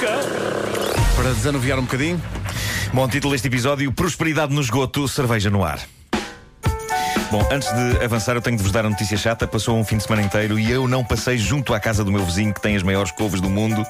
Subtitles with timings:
[0.00, 2.20] Para desanuviar um bocadinho.
[2.90, 5.78] Bom, título deste episódio: Prosperidade no esgoto, cerveja no ar.
[7.30, 9.46] Bom, antes de avançar, eu tenho de vos dar a notícia chata.
[9.46, 12.24] Passou um fim de semana inteiro e eu não passei junto à casa do meu
[12.24, 13.84] vizinho, que tem as maiores couves do mundo.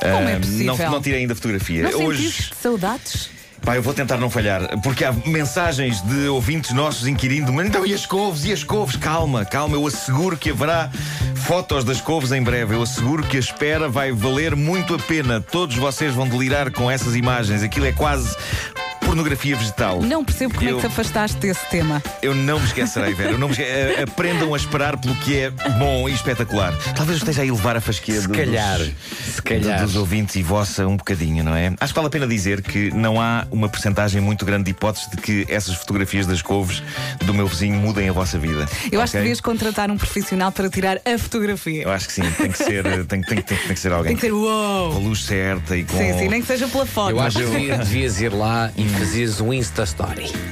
[0.00, 0.76] Como é Ah, possível?
[0.76, 1.90] não, não tirei ainda fotografia.
[1.90, 2.50] Não Hoje.
[2.60, 3.30] saudades?
[3.62, 7.86] Pá, eu vou tentar não falhar, porque há mensagens de ouvintes nossos inquirindo mas então
[7.86, 8.94] e as couves, e as couves?
[8.96, 10.90] Calma, calma, eu asseguro que haverá
[11.44, 12.74] fotos das couves em breve.
[12.74, 15.42] Eu asseguro que a espera vai valer muito a pena.
[15.42, 17.62] Todos vocês vão delirar com essas imagens.
[17.62, 18.34] Aquilo é quase
[19.04, 20.00] pornografia vegetal.
[20.02, 22.02] Não percebo como Eu- é que te afastaste desse tema.
[22.22, 23.32] Eu não me esquecerei, Vera.
[23.32, 23.64] Eu não me esque...
[23.64, 26.72] eh, Aprendam a esperar pelo que é bom e espetacular.
[26.94, 29.82] Talvez eu esteja a elevar a fasquia Se dos- calhar, se calhar.
[29.82, 31.72] dos ouvintes e vossa um bocadinho, não é?
[31.80, 35.08] Acho que vale a pena dizer que não há uma percentagem muito grande de hipóteses
[35.10, 36.82] de que essas fotografias das couves
[37.24, 38.66] do meu vizinho mudem a vossa vida.
[38.90, 39.20] Eu acho que ok?
[39.20, 41.82] devias contratar um profissional para tirar a fotografia.
[41.82, 44.10] Eu acho que sim, tem que ser, eh, tem, tem, tem, tem que ser alguém
[44.12, 44.98] Tem que ser com a uou!
[45.00, 45.96] luz certa e com.
[45.98, 47.10] Sim, sim, nem que seja pela foto.
[47.10, 50.30] Eu acho que devia- devias ir lá e fazias um Insta Story.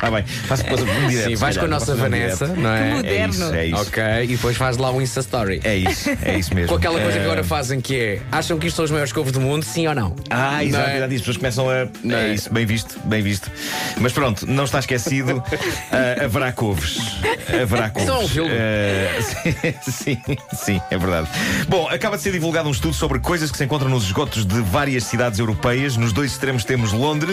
[0.00, 1.28] Tá bem, faço depois um direto.
[1.28, 2.60] Sim, vais com a nossa um Vanessa, direto.
[2.60, 2.94] não Que é?
[2.94, 3.14] moderno.
[3.14, 3.82] É isso, é isso.
[3.82, 5.60] Ok, e depois faz lá um Insta Story.
[5.64, 6.68] É isso, é isso mesmo.
[6.72, 9.12] Com aquela coisa que Eh, agora fazem que é acham que isto são os maiores
[9.12, 10.16] couves do mundo, sim ou não?
[10.30, 10.96] Ah, exato, é?
[10.96, 11.14] exato.
[11.14, 11.86] As pessoas começam a.
[12.02, 12.34] Não é é?
[12.34, 13.50] isso, bem visto, bem visto.
[13.98, 15.42] Mas pronto, não está esquecido.
[15.92, 16.98] ah, haverá couves.
[17.62, 18.08] Haverá couves.
[18.08, 18.50] É um filme.
[18.52, 20.18] Ah, sim,
[20.54, 21.28] sim, é verdade.
[21.68, 24.60] Bom, acaba de ser divulgado um estudo sobre coisas que se encontram nos esgotos de
[24.62, 25.96] várias cidades europeias.
[25.96, 27.31] Nos dois extremos temos Londres.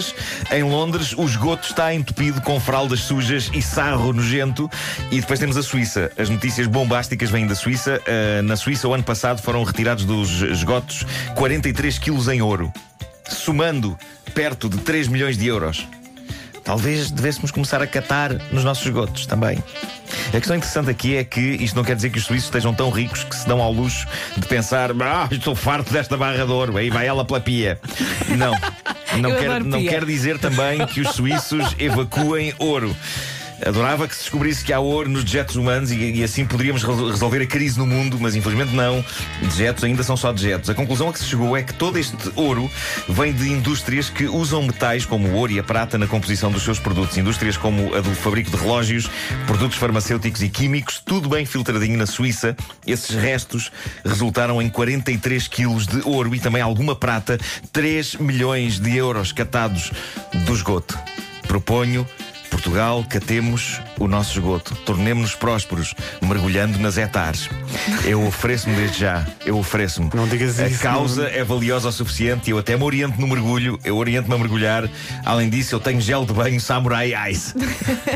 [0.51, 4.69] Em Londres, o esgoto está entupido com fraldas sujas e sarro nojento.
[5.11, 6.11] E depois temos a Suíça.
[6.17, 8.01] As notícias bombásticas vêm da Suíça.
[8.07, 11.05] Ah, na Suíça, o ano passado, foram retirados dos esgotos
[11.35, 12.71] 43 quilos em ouro
[13.29, 13.97] somando
[14.33, 15.87] perto de 3 milhões de euros.
[16.63, 19.63] Talvez devêssemos começar a catar nos nossos esgotos também.
[20.27, 22.91] A questão interessante aqui é que isto não quer dizer que os suíços estejam tão
[22.91, 26.77] ricos que se dão ao luxo de pensar ah, estou farto desta barra de ouro,
[26.77, 27.79] aí vai ela pela pia.
[28.37, 28.53] Não.
[29.21, 32.95] Não, quer, não quer dizer também que os suíços evacuem ouro.
[33.65, 37.11] Adorava que se descobrisse que há ouro nos dejetos humanos e, e assim poderíamos re-
[37.11, 39.03] resolver a crise no mundo, mas infelizmente não.
[39.41, 40.69] Dejetos ainda são só dejetos.
[40.69, 42.69] A conclusão a que se chegou é que todo este ouro
[43.07, 46.63] vem de indústrias que usam metais como o ouro e a prata na composição dos
[46.63, 47.17] seus produtos.
[47.17, 49.09] Indústrias como a do fabrico de relógios,
[49.45, 52.55] produtos farmacêuticos e químicos, tudo bem filtradinho na Suíça.
[52.87, 53.71] Esses restos
[54.05, 57.37] resultaram em 43 quilos de ouro e também alguma prata,
[57.73, 59.91] 3 milhões de euros catados
[60.45, 60.97] do esgoto.
[61.47, 62.05] Proponho
[62.59, 64.73] Portugal, catemos o nosso esgoto.
[64.85, 67.49] Tornemo-nos prósperos, mergulhando nas hectares.
[68.05, 69.25] Eu ofereço-me desde já.
[69.45, 70.09] Eu ofereço-me.
[70.13, 72.49] Não digas A isso, causa é valiosa o suficiente.
[72.49, 73.79] Eu até me oriento no mergulho.
[73.83, 74.89] Eu oriento-me a mergulhar.
[75.25, 77.53] Além disso, eu tenho gel de banho Samurai Ice.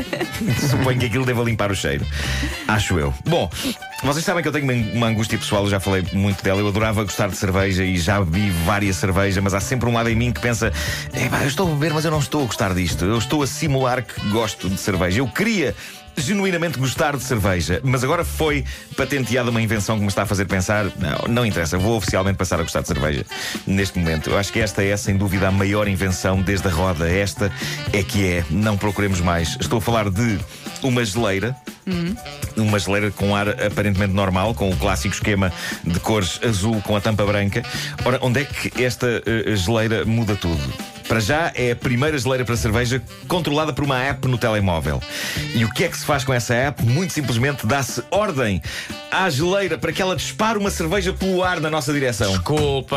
[0.68, 2.06] Suponho que aquilo deva limpar o cheiro.
[2.66, 3.12] Acho eu.
[3.26, 3.50] Bom,
[4.02, 6.60] vocês sabem que eu tenho uma- angústia pessoal, eu já falei muito dela.
[6.60, 10.08] Eu adorava gostar de cerveja e já bebi várias cervejas, mas há sempre um lado
[10.08, 10.72] em mim que pensa:
[11.14, 13.04] "Epá, eu estou a beber, mas eu não estou a gostar disto.
[13.04, 15.20] Eu estou a simular que gosto de cerveja.
[15.20, 15.73] Eu queria.
[16.16, 18.64] Genuinamente gostar de cerveja, mas agora foi
[18.96, 20.84] patenteada uma invenção que me está a fazer pensar.
[20.96, 23.26] Não, não interessa, vou oficialmente passar a gostar de cerveja
[23.66, 24.30] neste momento.
[24.30, 27.10] Eu acho que esta é, sem dúvida, a maior invenção desde a roda.
[27.10, 27.50] Esta
[27.92, 28.44] é que é.
[28.48, 29.56] Não procuremos mais.
[29.60, 30.38] Estou a falar de
[30.82, 31.56] uma geleira
[32.56, 35.52] uma geleira com ar aparentemente normal, com o clássico esquema
[35.84, 37.62] de cores azul com a tampa branca.
[38.04, 40.93] Ora, onde é que esta eh, geleira muda tudo?
[41.08, 45.02] Para já é a primeira geleira para cerveja controlada por uma app no telemóvel.
[45.54, 46.82] E o que é que se faz com essa app?
[46.84, 48.62] Muito simplesmente dá-se ordem
[49.14, 52.32] à geleira para que ela dispare uma cerveja pelo ar na nossa direção.
[52.32, 52.96] Desculpa.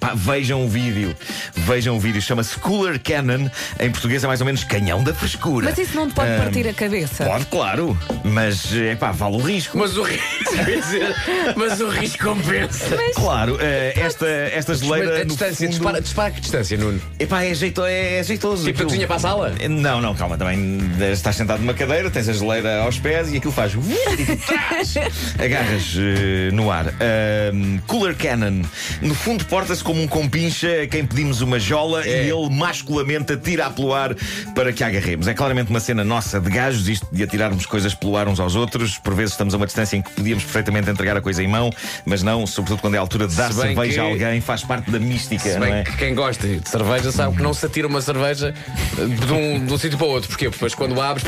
[0.00, 1.14] Pá, vejam o vídeo.
[1.54, 2.20] Vejam o vídeo.
[2.20, 3.48] Chama-se Cooler Cannon.
[3.78, 5.66] Em português é mais ou menos canhão da frescura.
[5.68, 7.24] Mas isso não te pode partir a cabeça.
[7.24, 7.96] Pode, claro.
[8.24, 9.78] Mas, é pá, vale o risco.
[9.78, 11.14] Mas o risco, quer dizer,
[11.54, 12.96] mas o risco compensa.
[13.14, 15.06] Claro, eh, esta, esta geleira.
[15.06, 17.00] Mas a no distância, fundo, dispara, dispara a que distância, Nuno?
[17.18, 18.64] Epá, é, jeito, é, é jeitoso.
[18.64, 18.88] Tipo da aquilo.
[18.88, 19.54] cozinha para a sala?
[19.68, 23.36] Não, não, calma, também eh, estás sentado numa cadeira, tens a geleira aos pés e
[23.36, 23.72] aquilo faz.
[24.18, 24.94] e tu trás,
[25.38, 26.86] agarras eh, no ar.
[27.86, 28.62] Cooler Cannon.
[29.02, 32.24] No fundo, porta-se como um compincha a quem pedimos uma jola É.
[32.26, 34.14] e ele masculamente atira pelo ar
[34.54, 35.26] para que a agarremos.
[35.28, 38.54] É claramente uma cena nossa de gajos, isto de atirarmos coisas pelo ar uns aos
[38.54, 38.98] outros.
[38.98, 41.70] Por vezes estamos a uma distância em que podíamos perfeitamente entregar a coisa em mão,
[42.04, 44.62] mas não, sobretudo quando é a altura de dar Se cerveja que- a alguém, faz
[44.64, 45.84] parte da mística, Se bem é?
[45.84, 48.54] que quem gosta de cerveja sabe que não se atira uma cerveja
[48.96, 50.28] de um, de um sítio para o outro.
[50.28, 50.46] Porquê?
[50.46, 51.26] Porque depois quando abres.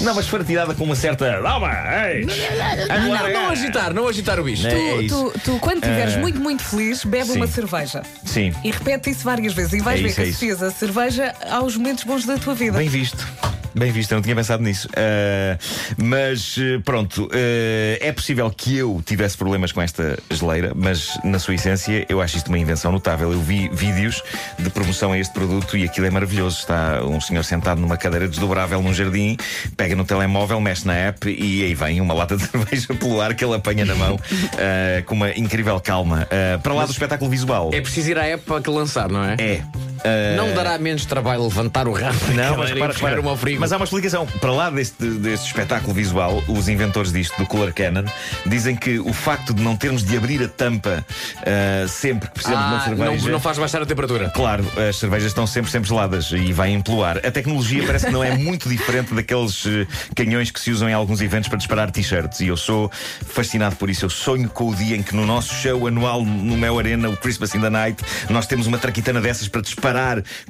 [0.00, 1.26] Não, mas foi tirada com uma certa.
[1.26, 2.24] Ei!
[2.24, 4.62] Não, não agitar, não agitar o bicho.
[4.64, 4.70] Não.
[4.70, 7.36] É Tu, tu, tu, quando estiveres Ah, muito, muito feliz, bebe sim.
[7.36, 8.02] uma cerveja.
[8.24, 9.72] Sim, E repete isso várias vezes.
[9.74, 10.36] E vais É ver isso, que é isso.
[10.44, 12.76] associas a cerveja aos momentos bons da tua vida.
[12.78, 13.26] bem visto.
[13.74, 14.88] Bem visto, eu não tinha pensado nisso.
[14.96, 15.58] Ah,
[15.96, 21.38] mas eh, pronto, eh, é possível que eu tivesse problemas com esta geleira, mas na
[21.38, 23.32] sua essência eu acho isto uma invenção notável.
[23.32, 24.22] Eu vi vídeos
[24.58, 26.58] de promoção a este produto e aquilo é maravilhoso.
[26.58, 29.36] Está um senhor sentado numa cadeira desdobrável num jardim,
[29.76, 33.34] pega no telemóvel, mexe na app e aí vem uma lata de cerveja pelo ar
[33.34, 34.18] que ele apanha na mão
[34.54, 36.26] ah, com uma incrível calma.
[36.62, 37.70] Para lá do espetáculo visual.
[37.72, 39.36] É preciso ir à app para que lançar, não é?
[39.38, 39.62] É.
[40.04, 43.20] Ah, Não dará menos trabalho levantar o rabo Não, mas para, para.
[43.20, 43.60] uma frigo.
[43.60, 44.26] Mas há uma explicação.
[44.26, 48.04] Para lá deste, deste espetáculo visual, os inventores disto, do Cooler Cannon,
[48.46, 51.04] dizem que o facto de não termos de abrir a tampa
[51.44, 53.24] ah, sempre que precisamos de uma Ah, cerveja.
[53.24, 54.30] não, não faz baixar a temperatura.
[54.30, 57.18] Claro, as cervejas estão sempre, sempre geladas e vai imploar.
[57.18, 60.92] A tecnologia parece que não é muito diferente daqueles eh, canhões que se usam em
[60.92, 62.40] alguns eventos para disparar t-shirts.
[62.40, 62.90] E eu sou
[63.26, 64.04] fascinado por isso.
[64.04, 67.16] Eu sonho com o dia em que no nosso show anual no Mel Arena, o
[67.16, 69.87] Christmas in the Night, nós temos uma traquitana dessas para disparar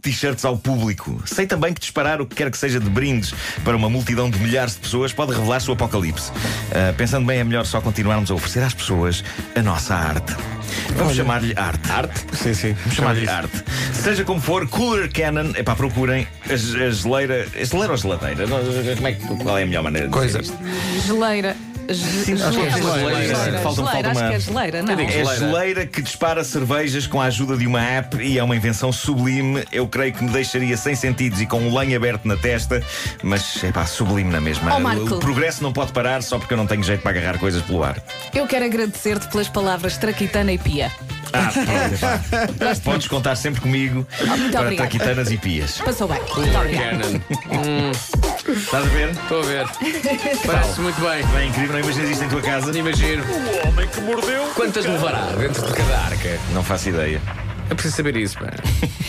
[0.03, 1.21] t-shirts ao público.
[1.27, 4.39] Sei também que disparar o que quer que seja de brindes para uma multidão de
[4.39, 6.31] milhares de pessoas pode revelar-se o apocalipse.
[6.73, 9.25] Ah, pensando bem, é melhor só continuarmos a oferecer às pessoas
[9.55, 10.35] a nossa arte.
[10.97, 11.91] Vamos chamar-lhe arte.
[11.91, 12.37] Arte?
[12.37, 12.73] Sim, sim.
[12.75, 13.65] Vamos chamar-lhe arte.
[13.93, 17.47] Seja como for, Cooler Cannon, epá, procurem a, a geleira.
[17.61, 18.47] A geleira ou geladeira?
[18.97, 19.13] Como é,
[19.43, 20.41] qual é a melhor maneira de Coisa.
[20.41, 21.07] dizer isto?
[21.07, 21.57] Geleira.
[21.89, 23.59] Acho que é Geleira.
[23.61, 24.99] Falta- acho que é geleira, não.
[25.01, 28.55] É a geleira que dispara cervejas com a ajuda de uma app e é uma
[28.55, 29.65] invenção sublime.
[29.73, 32.83] Eu creio que me deixaria sem sentidos e com um lenho aberto na testa,
[33.23, 34.75] mas é pá, sublime na mesma.
[34.77, 35.15] Oh, Marco.
[35.15, 37.83] o progresso não pode parar só porque eu não tenho jeito para agarrar coisas pelo
[37.83, 38.03] ar.
[38.35, 40.93] Eu quero agradecer-te pelas palavras traquitana e pia.
[41.33, 42.75] Ah, pronto, epá.
[42.83, 44.77] Podes contar sempre comigo muito para obrigada.
[44.77, 45.79] traquitanas e pias.
[45.79, 46.21] Passou bem.
[46.37, 48.28] Muito obrigada.
[48.49, 49.11] Estás a ver?
[49.11, 49.67] Estou a ver.
[50.47, 51.27] Parece muito bem.
[51.27, 52.77] Bem incrível, não imaginas isto em tua casa?
[52.77, 53.23] Imagino.
[53.25, 54.45] O homem que mordeu.
[54.55, 56.41] Quantas levará dentro de cada arca?
[56.53, 57.21] Não faço ideia.
[57.71, 58.51] É preciso saber isso, pá.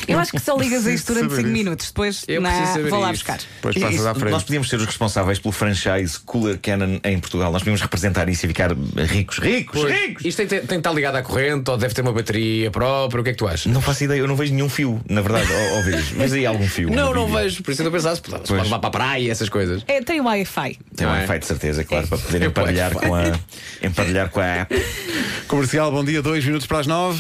[0.08, 1.58] Eu acho que só ligas a isto durante saber 5 isso.
[1.58, 1.88] minutos.
[1.88, 3.24] Depois Eu não, preciso saber vou lá isto.
[3.26, 3.40] buscar.
[3.56, 4.32] Depois E passas isso- à frente.
[4.32, 7.52] Nós podíamos ser os responsáveis pelo franchise Cooler Cannon em Portugal.
[7.52, 8.72] Nós podíamos representar isso e ficar
[9.08, 9.94] ricos, ricos, Pois.
[9.94, 10.26] ricos.
[10.26, 13.22] Isto tem, tem, tem que estar ligado à corrente ou deve ter uma bateria própria?
[13.22, 13.72] O que é que tu achas?
[13.72, 16.12] Não faço ideia, eu não vejo nenhum fio, na verdade, ó, ó, vês?
[16.18, 16.90] Mas aí algum fio.
[16.90, 17.40] Não, no não vídeo.
[17.42, 17.64] vejo.
[17.64, 18.58] Por isso eu pensava se pode se Pois.
[18.60, 19.84] pode levar para a praia essas coisas.
[19.88, 20.78] É, tem Wi-Fi.
[20.96, 21.20] Tem Não um é?
[21.22, 23.40] Wi-Fi de certeza, claro, para poder Tem emparelhar com, a,
[23.82, 24.76] emparelhar com a app.
[25.48, 27.20] Comercial, bom dia, dois minutos para as nove.